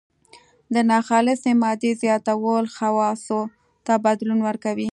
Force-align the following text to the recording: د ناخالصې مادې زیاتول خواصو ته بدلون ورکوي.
د 0.73 0.75
ناخالصې 0.89 1.51
مادې 1.63 1.91
زیاتول 2.01 2.65
خواصو 2.75 3.39
ته 3.85 3.93
بدلون 4.05 4.39
ورکوي. 4.47 4.89